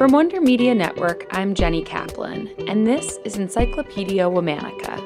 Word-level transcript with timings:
From 0.00 0.12
Wonder 0.12 0.40
Media 0.40 0.74
Network, 0.74 1.26
I'm 1.30 1.52
Jenny 1.52 1.82
Kaplan, 1.82 2.48
and 2.66 2.86
this 2.86 3.18
is 3.22 3.36
Encyclopedia 3.36 4.24
Womanica. 4.24 4.96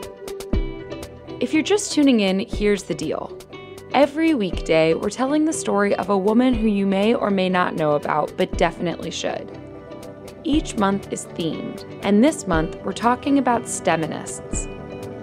If 1.41 1.53
you're 1.53 1.64
just 1.64 1.91
tuning 1.91 2.20
in, 2.20 2.39
here's 2.39 2.84
the 2.84 2.95
deal. 2.95 3.36
Every 3.92 4.34
weekday, 4.34 4.95
we're 4.95 5.11
telling 5.11 5.47
the 5.47 5.53
story 5.53 5.97
of 5.97 6.11
a 6.11 6.17
woman 6.17 6.55
who 6.55 6.69
you 6.69 6.86
may 6.86 7.12
or 7.12 7.31
may 7.31 7.48
not 7.48 7.75
know 7.75 7.97
about, 7.97 8.33
but 8.36 8.56
definitely 8.56 9.11
should. 9.11 9.51
Each 10.45 10.77
month 10.77 11.12
is 11.12 11.27
themed, 11.27 11.84
and 12.05 12.23
this 12.23 12.47
month 12.47 12.77
we're 12.84 12.92
talking 12.92 13.39
about 13.39 13.62
STEMinists 13.64 14.70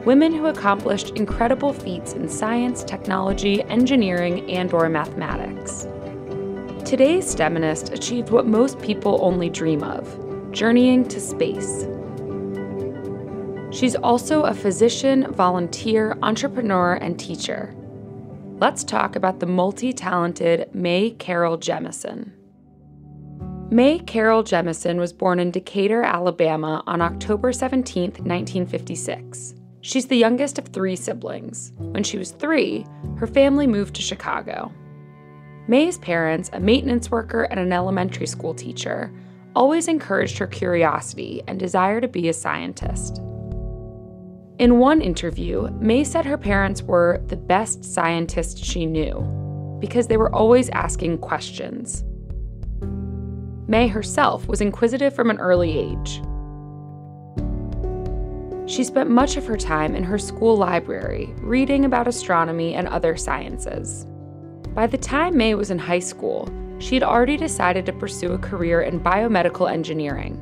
women 0.05 0.33
who 0.33 0.47
accomplished 0.47 1.11
incredible 1.11 1.71
feats 1.71 2.11
in 2.11 2.27
science, 2.27 2.83
technology, 2.83 3.63
engineering, 3.65 4.51
and 4.51 4.73
or 4.73 4.89
mathematics. 4.89 5.87
Today's 6.91 7.33
STEMinist 7.33 7.93
achieved 7.93 8.31
what 8.31 8.45
most 8.45 8.77
people 8.81 9.17
only 9.21 9.49
dream 9.49 9.81
of 9.81 10.51
journeying 10.51 11.07
to 11.07 11.21
space. 11.21 11.87
She's 13.73 13.95
also 13.95 14.41
a 14.41 14.53
physician, 14.53 15.31
volunteer, 15.31 16.17
entrepreneur, 16.21 16.95
and 16.95 17.17
teacher. 17.17 17.73
Let's 18.57 18.83
talk 18.83 19.15
about 19.15 19.39
the 19.39 19.45
multi 19.45 19.93
talented 19.93 20.69
Mae 20.75 21.11
Carol 21.11 21.57
Jemison. 21.57 22.33
Mae 23.71 23.99
Carol 23.99 24.43
Jemison 24.43 24.97
was 24.97 25.13
born 25.13 25.39
in 25.39 25.49
Decatur, 25.49 26.03
Alabama 26.03 26.83
on 26.87 27.01
October 27.01 27.53
17, 27.53 28.03
1956. 28.25 29.53
She's 29.79 30.07
the 30.07 30.17
youngest 30.17 30.59
of 30.59 30.67
three 30.67 30.97
siblings. 30.97 31.71
When 31.77 32.03
she 32.03 32.17
was 32.17 32.31
three, 32.31 32.85
her 33.15 33.27
family 33.27 33.65
moved 33.65 33.95
to 33.95 34.01
Chicago. 34.01 34.73
Mae's 35.71 35.97
parents, 35.99 36.49
a 36.51 36.59
maintenance 36.59 37.09
worker 37.09 37.43
and 37.43 37.57
an 37.57 37.71
elementary 37.71 38.27
school 38.27 38.53
teacher, 38.53 39.09
always 39.55 39.87
encouraged 39.87 40.37
her 40.37 40.45
curiosity 40.45 41.41
and 41.47 41.57
desire 41.57 42.01
to 42.01 42.09
be 42.09 42.27
a 42.27 42.33
scientist. 42.33 43.19
In 44.59 44.79
one 44.79 44.99
interview, 44.99 45.69
Mae 45.79 46.03
said 46.03 46.25
her 46.25 46.37
parents 46.37 46.81
were 46.81 47.23
the 47.27 47.37
best 47.37 47.85
scientists 47.85 48.61
she 48.61 48.85
knew 48.85 49.21
because 49.79 50.07
they 50.07 50.17
were 50.17 50.35
always 50.35 50.67
asking 50.71 51.19
questions. 51.19 52.03
Mae 53.69 53.87
herself 53.87 54.45
was 54.49 54.59
inquisitive 54.59 55.15
from 55.15 55.29
an 55.29 55.39
early 55.39 55.79
age. 55.79 56.21
She 58.69 58.83
spent 58.83 59.09
much 59.09 59.37
of 59.37 59.45
her 59.45 59.55
time 59.55 59.95
in 59.95 60.03
her 60.03 60.17
school 60.17 60.57
library 60.57 61.33
reading 61.37 61.85
about 61.85 62.09
astronomy 62.09 62.73
and 62.73 62.89
other 62.89 63.15
sciences. 63.15 64.05
By 64.73 64.87
the 64.87 64.97
time 64.97 65.35
Mae 65.35 65.53
was 65.55 65.69
in 65.69 65.77
high 65.79 65.99
school, 65.99 66.47
she 66.79 66.95
had 66.95 67.03
already 67.03 67.35
decided 67.35 67.85
to 67.85 67.93
pursue 67.93 68.31
a 68.31 68.37
career 68.37 68.81
in 68.81 69.01
biomedical 69.01 69.69
engineering. 69.69 70.39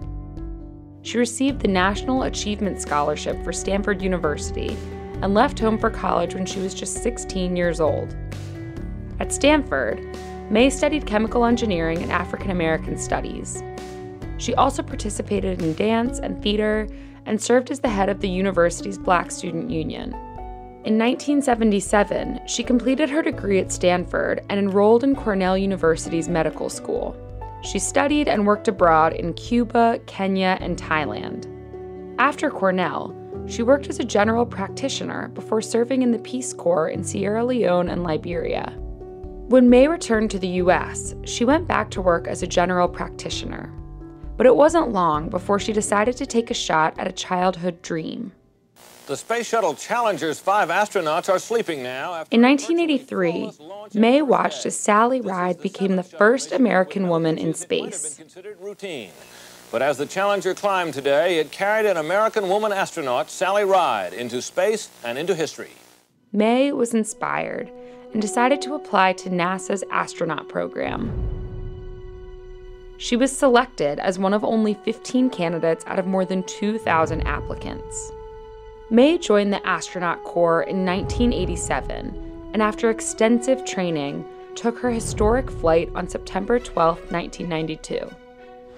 She 1.01 1.17
received 1.17 1.62
the 1.62 1.67
National 1.67 2.23
Achievement 2.23 2.79
Scholarship 2.79 3.44
for 3.44 3.51
Stanford 3.51 4.03
University 4.03 4.78
and 5.23 5.34
left 5.34 5.57
home 5.57 5.79
for 5.79 5.90
college 5.90 6.35
when 6.35 6.45
she 6.45 6.59
was 6.59 6.75
just 6.75 7.01
16 7.01 7.56
years 7.56 7.81
old. 7.81 8.16
At 9.19 9.34
Stanford, 9.34 10.00
Mae 10.51 10.69
studied 10.69 11.07
chemical 11.07 11.44
engineering 11.44 12.03
and 12.03 12.11
African 12.11 12.51
American 12.51 13.00
studies. 13.00 13.63
She 14.38 14.53
also 14.53 14.84
participated 14.84 15.63
in 15.63 15.73
dance 15.73 16.19
and 16.19 16.41
theater 16.44 16.88
and 17.25 17.41
served 17.41 17.72
as 17.72 17.79
the 17.79 17.90
head 17.90 18.09
of 18.09 18.22
the 18.22 18.29
university's 18.29 19.00
Black 19.00 19.31
Student 19.31 19.72
Union. 19.72 20.16
In 20.85 20.97
1977, 20.97 22.40
she 22.47 22.63
completed 22.63 23.09
her 23.09 23.22
degree 23.22 23.59
at 23.59 23.69
Stanford 23.69 24.41
and 24.50 24.57
enrolled 24.57 25.03
in 25.03 25.13
Cornell 25.13 25.57
University's 25.57 26.29
medical 26.29 26.69
school. 26.69 27.17
She 27.63 27.79
studied 27.79 28.29
and 28.29 28.47
worked 28.47 28.69
abroad 28.69 29.12
in 29.12 29.34
Cuba, 29.34 30.00
Kenya, 30.06 30.57
and 30.62 30.78
Thailand. 30.78 31.47
After 32.17 32.50
Cornell, 32.50 33.13
she 33.45 33.62
worked 33.62 33.90
as 33.90 34.00
a 34.00 34.06
general 34.06 34.45
practitioner 34.45 35.28
before 35.29 35.62
serving 35.62 36.01
in 36.01 36.12
the 36.12 36.19
Peace 36.19 36.53
Corps 36.53 36.88
in 36.88 37.03
Sierra 37.03 37.44
Leone 37.44 37.90
and 37.90 38.03
Liberia. 38.03 38.73
When 39.50 39.69
Mae 39.69 39.88
returned 39.88 40.31
to 40.31 40.40
the 40.40 40.61
US, 40.63 41.13
she 41.25 41.44
went 41.44 41.67
back 41.67 41.91
to 41.91 42.01
work 42.01 42.25
as 42.28 42.41
a 42.41 42.47
general 42.47 42.88
practitioner. 42.88 43.73
But 44.38 44.46
it 44.46 44.56
wasn't 44.56 44.94
long 44.94 45.28
before 45.28 45.59
she 45.59 45.73
decided 45.73 46.16
to 46.16 46.25
take 46.25 46.50
a 46.50 46.53
shot 46.53 46.97
at 46.97 47.07
a 47.07 47.11
childhood 47.11 47.81
dream. 47.81 48.31
The 49.09 49.18
Space 49.18 49.47
Shuttle 49.47 49.74
Challenger's 49.74 50.40
five 50.40 50.70
astronauts 50.70 51.30
are 51.30 51.40
sleeping 51.40 51.81
now. 51.81 52.25
In 52.30 52.44
1983, 52.44 53.53
Mae 53.96 54.22
watched 54.22 54.68
as 54.68 54.78
Sally 54.78 55.20
Ride 55.20 55.59
became 55.64 55.96
the 55.96 56.03
first 56.03 56.52
American 56.52 57.08
woman 57.08 57.40
in 57.40 57.56
space. 57.56 58.22
But 59.72 59.81
as 59.81 59.97
the 59.97 60.06
Challenger 60.06 60.53
climbed 60.53 60.94
today, 60.94 61.40
it 61.40 61.50
carried 61.50 61.88
an 61.88 61.97
American 61.97 62.50
woman 62.50 62.72
astronaut, 62.72 63.32
Sally 63.32 63.64
Ride, 63.64 64.14
into 64.14 64.44
space 64.44 64.91
and 65.03 65.17
into 65.17 65.34
history. 65.34 65.72
Mae 66.32 66.72
was 66.72 66.94
inspired 66.94 67.72
and 68.14 68.22
decided 68.22 68.61
to 68.61 68.76
apply 68.76 69.14
to 69.14 69.32
NASA's 69.32 69.84
astronaut 69.90 70.47
program. 70.50 71.09
She 73.00 73.16
was 73.16 73.35
selected 73.35 73.97
as 73.97 74.20
one 74.20 74.35
of 74.35 74.44
only 74.44 74.76
15 74.76 75.32
candidates 75.32 75.84
out 75.88 75.97
of 75.97 76.06
more 76.06 76.26
than 76.26 76.44
2,000 76.44 77.26
applicants. 77.26 78.11
Mae 78.91 79.20
joined 79.20 79.53
the 79.53 79.66
astronaut 79.68 80.24
corps 80.24 80.64
in 80.64 80.84
1987 80.84 82.50
and, 82.53 82.62
after 82.64 82.90
extensive 82.90 83.64
training, 83.64 84.26
took 84.56 84.80
her 84.80 84.90
historic 84.90 85.52
flight 85.52 85.91
on 85.94 86.08
September 86.08 86.58
12, 86.58 86.97
1992. 87.12 88.09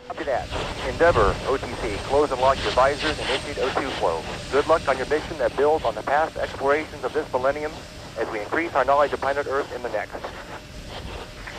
Copy 0.10 0.24
that. 0.26 0.50
Endeavour, 0.90 1.34
OTC, 1.46 1.96
close 2.10 2.30
and 2.30 2.42
lock 2.42 2.62
your 2.62 2.74
visors 2.74 3.18
and 3.18 3.30
initiate 3.30 3.56
O2 3.56 3.90
flow. 3.92 4.22
Good 4.52 4.68
luck 4.68 4.86
on 4.90 4.98
your 4.98 5.08
mission 5.08 5.38
that 5.38 5.56
builds 5.56 5.86
on 5.86 5.96
the 5.96 6.04
past 6.04 6.36
explorations 6.36 7.06
of 7.06 7.14
this 7.14 7.32
millennium 7.32 7.72
as 8.20 8.30
we 8.32 8.42
increase 8.42 8.76
our 8.76 8.84
knowledge 8.84 9.14
of 9.14 9.22
planet 9.22 9.48
Earth 9.50 9.74
in 9.74 9.82
the 9.82 9.90
next. 9.92 10.14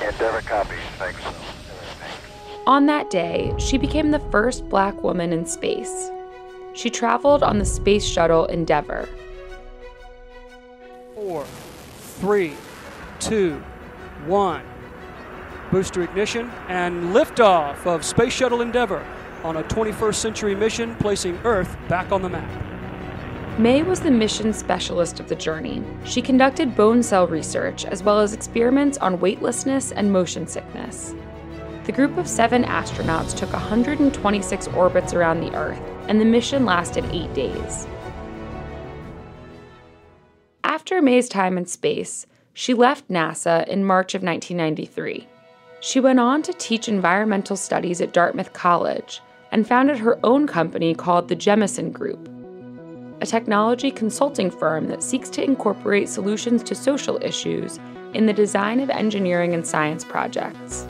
Endeavour 0.03 0.43
copies. 0.43 0.77
Thanks. 0.99 1.23
On 2.67 2.85
that 2.85 3.09
day, 3.09 3.55
she 3.57 3.79
became 3.79 4.11
the 4.11 4.21
first 4.31 4.69
black 4.69 5.03
woman 5.03 5.33
in 5.33 5.47
space 5.47 6.11
She 6.75 6.89
traveled 6.89 7.43
on 7.43 7.59
the 7.59 7.65
Space 7.65 8.05
Shuttle 8.05 8.47
Endeavour. 8.47 9.09
Four, 11.15 11.45
three, 11.45 12.55
two, 13.21 13.63
one. 14.27 14.63
Booster 15.71 16.03
ignition 16.03 16.51
and 16.69 17.15
liftoff 17.15 17.87
of 17.87 18.05
Space 18.05 18.33
Shuttle 18.33 18.63
Endeavour 18.63 19.05
on 19.45 19.59
a 19.59 19.63
21st 19.65 20.15
century 20.15 20.55
mission 20.55 20.95
placing 20.97 21.37
Earth 21.45 21.77
back 21.89 22.11
on 22.11 22.23
the 22.23 22.29
map. 22.29 22.51
Mae 23.59 23.83
was 23.83 24.01
the 24.01 24.11
mission 24.11 24.55
specialist 24.55 25.21
of 25.21 25.29
the 25.29 25.35
journey. 25.35 25.85
She 26.05 26.23
conducted 26.23 26.75
bone 26.75 27.03
cell 27.03 27.27
research 27.27 27.85
as 27.85 28.03
well 28.03 28.19
as 28.19 28.33
experiments 28.33 28.97
on 28.99 29.21
weightlessness 29.21 29.93
and 29.93 30.11
motion 30.11 30.47
sickness. 30.47 31.15
The 31.85 31.93
group 31.93 32.17
of 32.17 32.27
seven 32.27 32.65
astronauts 32.65 33.37
took 33.37 33.53
126 33.53 34.69
orbits 34.69 35.13
around 35.13 35.41
the 35.41 35.55
Earth, 35.55 35.83
and 36.09 36.21
the 36.21 36.25
mission 36.25 36.65
lasted 36.65 37.05
eight 37.13 37.33
days. 37.35 37.87
After 40.65 41.03
Mae's 41.03 41.29
time 41.29 41.59
in 41.59 41.67
space, 41.67 42.27
she 42.55 42.75
left 42.75 43.09
NASA 43.09 43.67
in 43.69 43.85
March 43.85 44.15
of 44.15 44.23
1993. 44.23 45.27
She 45.81 46.01
went 46.01 46.21
on 46.21 46.43
to 46.43 46.53
teach 46.53 46.89
environmental 46.89 47.57
studies 47.57 48.01
at 48.01 48.13
Dartmouth 48.13 48.53
College 48.53 49.21
and 49.51 49.67
founded 49.67 49.99
her 49.99 50.19
own 50.25 50.47
company 50.47 50.95
called 50.95 51.29
the 51.29 51.37
Jemison 51.37 51.93
Group, 51.93 52.29
a 53.21 53.27
technology 53.27 53.91
consulting 53.91 54.51
firm 54.51 54.89
that 54.89 55.03
seeks 55.03 55.29
to 55.31 55.45
incorporate 55.45 56.09
solutions 56.09 56.63
to 56.65 56.75
social 56.75 57.23
issues 57.23 57.79
in 58.15 58.27
the 58.27 58.33
design 58.33 58.81
of 58.81 58.91
engineering 58.91 59.55
and 59.55 59.67
science 59.67 60.05
projects. 60.05 60.87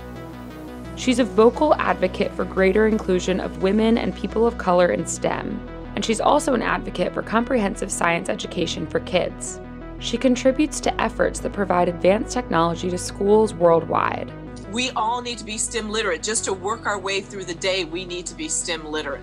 She's 0.97 1.19
a 1.19 1.25
vocal 1.25 1.75
advocate 1.75 2.35
for 2.35 2.45
greater 2.45 2.87
inclusion 2.87 3.41
of 3.41 3.63
women 3.63 3.99
and 3.99 4.15
people 4.15 4.47
of 4.47 4.59
color 4.59 4.93
in 4.93 5.07
STEM, 5.07 5.61
and 5.95 6.05
she's 6.05 6.21
also 6.21 6.55
an 6.55 6.63
advocate 6.63 7.13
for 7.15 7.23
comprehensive 7.23 7.91
science 7.91 8.29
education 8.29 8.87
for 8.87 9.01
kids. 9.01 9.61
She 9.99 10.17
contributes 10.17 10.81
to 10.81 11.01
efforts 11.01 11.41
that 11.41 11.53
provide 11.53 11.89
advanced 11.89 12.33
technology 12.33 12.91
to 12.91 12.99
schools 12.99 13.55
worldwide 13.55 14.33
we 14.73 14.91
all 14.91 15.21
need 15.21 15.39
to 15.39 15.45
be 15.45 15.59
STEM 15.59 15.91
literate. 15.91 16.23
Just 16.23 16.45
to 16.47 16.53
work 16.53 16.87
our 16.87 16.99
way 16.99 17.21
through 17.21 17.45
the 17.45 17.55
day, 17.55 17.85
we 17.85 18.05
need 18.05 18.27
to 18.27 18.35
be 18.35 18.49
STEM 18.49 18.87
literate. 18.87 19.23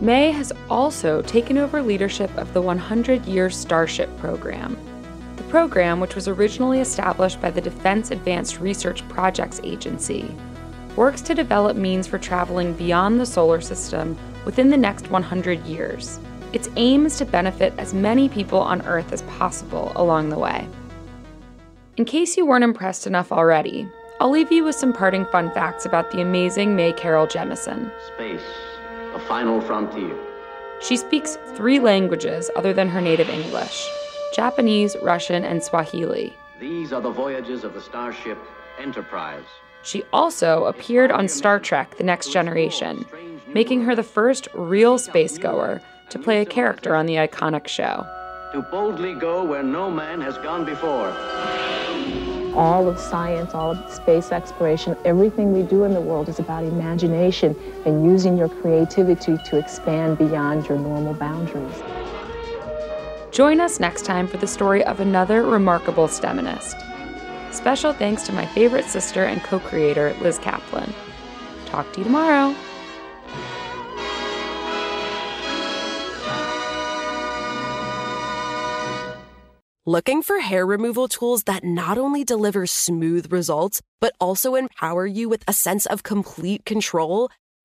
Mae 0.00 0.30
has 0.30 0.52
also 0.70 1.22
taken 1.22 1.58
over 1.58 1.82
leadership 1.82 2.34
of 2.38 2.52
the 2.54 2.62
100 2.62 3.26
Year 3.26 3.50
Starship 3.50 4.16
program. 4.18 4.76
Program, 5.48 5.98
which 5.98 6.14
was 6.14 6.28
originally 6.28 6.80
established 6.80 7.40
by 7.40 7.50
the 7.50 7.60
Defense 7.60 8.10
Advanced 8.10 8.60
Research 8.60 9.06
Projects 9.08 9.60
Agency, 9.64 10.30
works 10.94 11.22
to 11.22 11.34
develop 11.34 11.74
means 11.74 12.06
for 12.06 12.18
traveling 12.18 12.74
beyond 12.74 13.18
the 13.18 13.24
solar 13.24 13.62
system 13.62 14.14
within 14.44 14.68
the 14.68 14.76
next 14.76 15.10
100 15.10 15.64
years. 15.64 16.20
Its 16.52 16.68
aim 16.76 17.06
is 17.06 17.16
to 17.16 17.24
benefit 17.24 17.72
as 17.78 17.94
many 17.94 18.28
people 18.28 18.58
on 18.58 18.82
Earth 18.82 19.10
as 19.10 19.22
possible 19.22 19.90
along 19.96 20.28
the 20.28 20.38
way. 20.38 20.68
In 21.96 22.04
case 22.04 22.36
you 22.36 22.44
weren't 22.44 22.64
impressed 22.64 23.06
enough 23.06 23.32
already, 23.32 23.88
I'll 24.20 24.30
leave 24.30 24.52
you 24.52 24.64
with 24.64 24.74
some 24.74 24.92
parting 24.92 25.24
fun 25.26 25.50
facts 25.52 25.86
about 25.86 26.10
the 26.10 26.20
amazing 26.20 26.76
Mae 26.76 26.92
Carol 26.92 27.26
Jemison. 27.26 27.90
Space, 28.14 28.42
a 29.14 29.18
final 29.20 29.62
frontier. 29.62 30.14
She 30.82 30.98
speaks 30.98 31.38
three 31.54 31.80
languages 31.80 32.50
other 32.54 32.74
than 32.74 32.88
her 32.90 33.00
native 33.00 33.30
English 33.30 33.88
Japanese, 34.34 34.96
Russian, 35.02 35.44
and 35.44 35.62
Swahili. 35.62 36.34
These 36.60 36.92
are 36.92 37.00
the 37.00 37.10
voyages 37.10 37.64
of 37.64 37.74
the 37.74 37.80
starship 37.80 38.38
Enterprise. 38.78 39.44
She 39.82 40.04
also 40.12 40.64
appeared 40.64 41.10
on 41.10 41.28
Star 41.28 41.58
Trek 41.58 41.96
The 41.96 42.04
Next 42.04 42.32
Generation, 42.32 43.04
making 43.48 43.82
her 43.82 43.94
the 43.94 44.02
first 44.02 44.48
real 44.54 44.98
spacegoer 44.98 45.80
to 46.10 46.18
play 46.18 46.40
a 46.40 46.46
character 46.46 46.94
on 46.94 47.06
the 47.06 47.14
iconic 47.14 47.68
show. 47.68 48.06
To 48.52 48.62
boldly 48.70 49.14
go 49.14 49.44
where 49.44 49.62
no 49.62 49.90
man 49.90 50.20
has 50.20 50.38
gone 50.38 50.64
before 50.64 51.14
all 52.58 52.88
of 52.88 52.98
science, 52.98 53.54
all 53.54 53.70
of 53.70 53.92
space 53.92 54.32
exploration, 54.32 54.96
everything 55.04 55.52
we 55.52 55.62
do 55.62 55.84
in 55.84 55.94
the 55.94 56.00
world 56.00 56.28
is 56.28 56.40
about 56.40 56.64
imagination 56.64 57.54
and 57.86 58.04
using 58.04 58.36
your 58.36 58.48
creativity 58.48 59.38
to 59.44 59.58
expand 59.58 60.18
beyond 60.18 60.66
your 60.68 60.78
normal 60.78 61.14
boundaries. 61.14 61.97
Join 63.38 63.60
us 63.60 63.78
next 63.78 64.04
time 64.04 64.26
for 64.26 64.36
the 64.36 64.48
story 64.48 64.82
of 64.82 64.98
another 64.98 65.44
remarkable 65.44 66.08
STEMinist. 66.08 66.74
Special 67.54 67.92
thanks 67.92 68.24
to 68.24 68.32
my 68.32 68.44
favorite 68.46 68.86
sister 68.86 69.22
and 69.22 69.40
co 69.44 69.60
creator, 69.60 70.12
Liz 70.20 70.40
Kaplan. 70.40 70.92
Talk 71.66 71.92
to 71.92 72.00
you 72.00 72.04
tomorrow. 72.04 72.52
Looking 79.86 80.20
for 80.20 80.40
hair 80.40 80.66
removal 80.66 81.06
tools 81.06 81.44
that 81.44 81.62
not 81.62 81.96
only 81.96 82.24
deliver 82.24 82.66
smooth 82.66 83.32
results, 83.32 83.80
but 84.00 84.16
also 84.20 84.56
empower 84.56 85.06
you 85.06 85.28
with 85.28 85.44
a 85.46 85.52
sense 85.52 85.86
of 85.86 86.02
complete 86.02 86.64
control? 86.64 87.30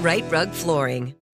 Rite 0.00 0.30
Rug 0.30 0.50
Flooring. 0.50 1.14